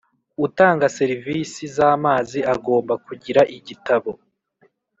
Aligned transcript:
Utanga 0.45 0.85
serivisi 0.97 1.61
z 1.75 1.77
amazi 1.93 2.39
agomba 2.53 2.93
kugira 3.05 3.41
igitabo 3.57 4.11